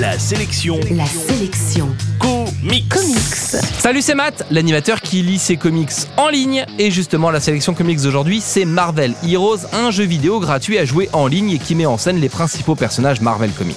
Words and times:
La 0.00 0.18
sélection 0.18 0.80
La 0.92 1.04
sélection 1.04 1.94
comics. 2.18 2.88
comics. 2.88 3.60
Salut, 3.78 4.00
c'est 4.00 4.14
Matt, 4.14 4.46
l'animateur 4.50 5.02
qui 5.02 5.20
lit 5.20 5.38
ses 5.38 5.58
comics 5.58 5.90
en 6.16 6.30
ligne. 6.30 6.64
Et 6.78 6.90
justement, 6.90 7.30
la 7.30 7.38
sélection 7.38 7.74
comics 7.74 8.00
d'aujourd'hui, 8.00 8.40
c'est 8.40 8.64
Marvel 8.64 9.12
Heroes, 9.28 9.66
un 9.74 9.90
jeu 9.90 10.04
vidéo 10.04 10.40
gratuit 10.40 10.78
à 10.78 10.86
jouer 10.86 11.10
en 11.12 11.26
ligne 11.26 11.50
et 11.50 11.58
qui 11.58 11.74
met 11.74 11.84
en 11.84 11.98
scène 11.98 12.18
les 12.18 12.30
principaux 12.30 12.76
personnages 12.76 13.20
Marvel 13.20 13.50
Comics. 13.50 13.76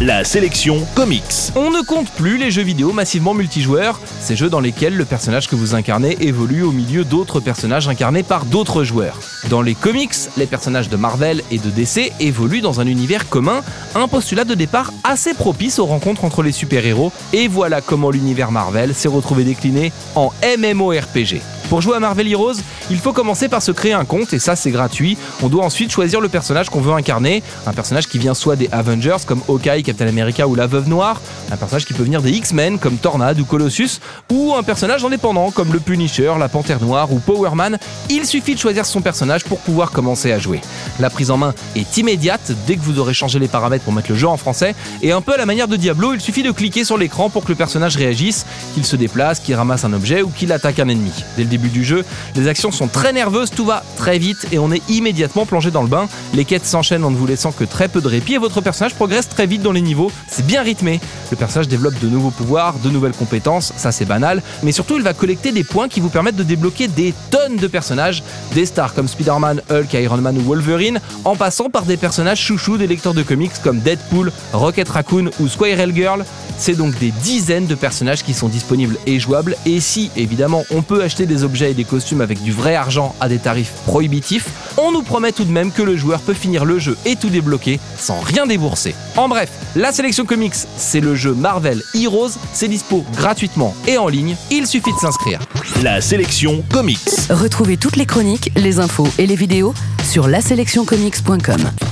La 0.00 0.22
sélection 0.22 0.86
comics. 0.94 1.50
On 1.56 1.72
ne 1.72 1.84
compte 1.84 2.12
plus 2.12 2.38
les 2.38 2.52
jeux 2.52 2.62
vidéo 2.62 2.92
massivement 2.92 3.34
multijoueurs, 3.34 4.00
ces 4.20 4.36
jeux 4.36 4.50
dans 4.50 4.60
lesquels 4.60 4.96
le 4.96 5.04
personnage 5.04 5.48
que 5.48 5.56
vous 5.56 5.74
incarnez 5.74 6.16
évolue 6.20 6.62
au 6.62 6.70
milieu 6.70 7.02
d'autres 7.02 7.40
personnages 7.40 7.88
incarnés 7.88 8.22
par 8.22 8.44
d'autres 8.44 8.84
joueurs. 8.84 9.18
Dans 9.48 9.62
les 9.62 9.76
comics, 9.76 10.14
les 10.36 10.46
personnages 10.46 10.88
de 10.88 10.96
Marvel 10.96 11.40
et 11.52 11.58
de 11.58 11.70
DC 11.70 12.12
évoluent 12.18 12.62
dans 12.62 12.80
un 12.80 12.86
univers 12.86 13.28
commun, 13.28 13.62
un 13.94 14.08
postulat 14.08 14.44
de 14.44 14.54
départ 14.54 14.92
assez 15.04 15.34
propice 15.34 15.78
aux 15.78 15.86
rencontres 15.86 16.24
entre 16.24 16.42
les 16.42 16.50
super-héros, 16.50 17.12
et 17.32 17.46
voilà 17.46 17.80
comment 17.80 18.10
l'univers 18.10 18.50
Marvel 18.50 18.92
s'est 18.92 19.08
retrouvé 19.08 19.44
décliné 19.44 19.92
en 20.16 20.32
MMORPG. 20.58 21.42
Pour 21.68 21.80
jouer 21.80 21.96
à 21.96 22.00
Marvel 22.00 22.30
Heroes, 22.30 22.54
il 22.90 22.98
faut 22.98 23.12
commencer 23.12 23.48
par 23.48 23.60
se 23.60 23.72
créer 23.72 23.92
un 23.92 24.04
compte 24.04 24.32
et 24.32 24.38
ça 24.38 24.54
c'est 24.54 24.70
gratuit. 24.70 25.18
On 25.42 25.48
doit 25.48 25.64
ensuite 25.64 25.90
choisir 25.90 26.20
le 26.20 26.28
personnage 26.28 26.70
qu'on 26.70 26.80
veut 26.80 26.92
incarner, 26.92 27.42
un 27.66 27.72
personnage 27.72 28.06
qui 28.06 28.18
vient 28.18 28.34
soit 28.34 28.54
des 28.54 28.68
Avengers 28.70 29.16
comme 29.26 29.40
Hawkeye, 29.48 29.82
Captain 29.82 30.06
America 30.06 30.46
ou 30.46 30.54
la 30.54 30.68
Veuve 30.68 30.88
Noire, 30.88 31.20
un 31.50 31.56
personnage 31.56 31.84
qui 31.84 31.92
peut 31.92 32.04
venir 32.04 32.22
des 32.22 32.30
X-Men 32.30 32.78
comme 32.78 32.98
Tornade 32.98 33.40
ou 33.40 33.44
Colossus, 33.44 34.00
ou 34.30 34.54
un 34.54 34.62
personnage 34.62 35.04
indépendant 35.04 35.50
comme 35.50 35.72
le 35.72 35.80
Punisher, 35.80 36.32
la 36.38 36.48
Panthère 36.48 36.80
Noire 36.80 37.12
ou 37.12 37.18
Power 37.18 37.50
Man. 37.54 37.78
Il 38.10 38.26
suffit 38.26 38.54
de 38.54 38.60
choisir 38.60 38.86
son 38.86 39.00
personnage 39.00 39.44
pour 39.44 39.58
pouvoir 39.58 39.90
commencer 39.90 40.30
à 40.30 40.38
jouer. 40.38 40.60
La 41.00 41.10
prise 41.10 41.32
en 41.32 41.36
main 41.36 41.52
est 41.74 41.96
immédiate 41.96 42.52
dès 42.68 42.76
que 42.76 42.82
vous 42.82 43.00
aurez 43.00 43.14
changé 43.14 43.40
les 43.40 43.48
paramètres 43.48 43.84
pour 43.84 43.92
mettre 43.92 44.10
le 44.10 44.16
jeu 44.16 44.28
en 44.28 44.36
français, 44.36 44.76
et 45.02 45.10
un 45.10 45.20
peu 45.20 45.34
à 45.34 45.36
la 45.36 45.46
manière 45.46 45.66
de 45.66 45.76
Diablo, 45.76 46.14
il 46.14 46.20
suffit 46.20 46.44
de 46.44 46.52
cliquer 46.52 46.84
sur 46.84 46.96
l'écran 46.96 47.28
pour 47.28 47.42
que 47.42 47.48
le 47.48 47.56
personnage 47.56 47.96
réagisse, 47.96 48.46
qu'il 48.74 48.86
se 48.86 48.94
déplace, 48.94 49.40
qu'il 49.40 49.54
ramasse 49.56 49.84
un 49.84 49.92
objet 49.92 50.22
ou 50.22 50.28
qu'il 50.28 50.52
attaque 50.52 50.78
un 50.78 50.88
ennemi. 50.88 51.12
Début 51.56 51.70
du 51.70 51.84
jeu, 51.84 52.04
les 52.34 52.48
actions 52.48 52.70
sont 52.70 52.86
très 52.86 53.12
nerveuses, 53.12 53.50
tout 53.50 53.64
va 53.64 53.82
très 53.96 54.18
vite 54.18 54.46
et 54.52 54.58
on 54.58 54.70
est 54.72 54.82
immédiatement 54.90 55.46
plongé 55.46 55.70
dans 55.70 55.82
le 55.82 55.88
bain. 55.88 56.06
Les 56.34 56.44
quêtes 56.44 56.66
s'enchaînent 56.66 57.04
en 57.04 57.10
ne 57.10 57.16
vous 57.16 57.26
laissant 57.26 57.50
que 57.50 57.64
très 57.64 57.88
peu 57.88 58.02
de 58.02 58.08
répit 58.08 58.34
et 58.34 58.38
votre 58.38 58.60
personnage 58.60 58.94
progresse 58.94 59.28
très 59.28 59.46
vite 59.46 59.62
dans 59.62 59.72
les 59.72 59.80
niveaux. 59.80 60.12
C'est 60.28 60.46
bien 60.46 60.62
rythmé. 60.62 61.00
Le 61.30 61.36
personnage 61.36 61.68
développe 61.68 61.98
de 61.98 62.08
nouveaux 62.08 62.30
pouvoirs, 62.30 62.74
de 62.78 62.90
nouvelles 62.90 63.12
compétences, 63.12 63.72
ça 63.76 63.90
c'est 63.90 64.04
banal, 64.04 64.42
mais 64.62 64.72
surtout 64.72 64.96
il 64.96 65.02
va 65.02 65.14
collecter 65.14 65.50
des 65.50 65.64
points 65.64 65.88
qui 65.88 66.00
vous 66.00 66.10
permettent 66.10 66.36
de 66.36 66.42
débloquer 66.42 66.88
des 66.88 67.14
tonnes 67.30 67.56
de 67.56 67.66
personnages, 67.66 68.22
des 68.54 68.66
stars 68.66 68.92
comme 68.92 69.08
Spider-Man, 69.08 69.62
Hulk, 69.70 69.94
Iron 69.94 70.18
Man 70.18 70.36
ou 70.36 70.42
Wolverine, 70.42 71.00
en 71.24 71.36
passant 71.36 71.70
par 71.70 71.84
des 71.84 71.96
personnages 71.96 72.40
chouchous 72.40 72.76
des 72.76 72.86
lecteurs 72.86 73.14
de 73.14 73.22
comics 73.22 73.52
comme 73.64 73.80
Deadpool, 73.80 74.30
Rocket 74.52 74.88
Raccoon 74.88 75.30
ou 75.40 75.48
Squirrel 75.48 75.94
Girl. 75.94 76.24
C'est 76.58 76.74
donc 76.74 76.98
des 76.98 77.12
dizaines 77.22 77.66
de 77.66 77.74
personnages 77.74 78.22
qui 78.22 78.34
sont 78.34 78.48
disponibles 78.48 78.96
et 79.06 79.18
jouables, 79.18 79.56
et 79.66 79.80
si 79.80 80.10
évidemment 80.16 80.64
on 80.70 80.82
peut 80.82 81.02
acheter 81.02 81.26
des 81.26 81.44
objets 81.46 81.70
et 81.70 81.74
des 81.74 81.84
costumes 81.84 82.20
avec 82.20 82.42
du 82.42 82.52
vrai 82.52 82.74
argent 82.74 83.14
à 83.20 83.30
des 83.30 83.38
tarifs 83.38 83.72
prohibitifs, 83.86 84.50
on 84.76 84.92
nous 84.92 85.02
promet 85.02 85.32
tout 85.32 85.44
de 85.44 85.50
même 85.50 85.72
que 85.72 85.80
le 85.80 85.96
joueur 85.96 86.20
peut 86.20 86.34
finir 86.34 86.66
le 86.66 86.78
jeu 86.78 86.98
et 87.06 87.16
tout 87.16 87.30
débloquer 87.30 87.80
sans 87.96 88.20
rien 88.20 88.46
débourser. 88.46 88.94
En 89.16 89.28
bref, 89.28 89.50
la 89.74 89.92
sélection 89.92 90.26
comics, 90.26 90.54
c'est 90.76 91.00
le 91.00 91.14
jeu 91.14 91.32
Marvel 91.32 91.82
Heroes, 91.94 92.32
c'est 92.52 92.68
dispo 92.68 93.04
gratuitement 93.16 93.74
et 93.86 93.96
en 93.96 94.08
ligne, 94.08 94.36
il 94.50 94.66
suffit 94.66 94.92
de 94.92 94.98
s'inscrire. 94.98 95.40
La 95.82 96.02
sélection 96.02 96.62
comics. 96.70 96.98
Retrouvez 97.30 97.78
toutes 97.78 97.96
les 97.96 98.06
chroniques, 98.06 98.50
les 98.56 98.78
infos 98.78 99.08
et 99.18 99.26
les 99.26 99.36
vidéos 99.36 99.72
sur 100.04 100.28
laselectioncomics.com. 100.28 101.85